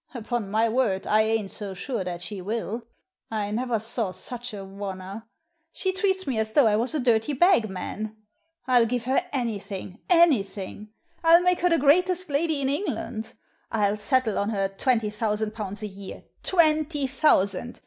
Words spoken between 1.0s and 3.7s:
I ain't so sure that she will— I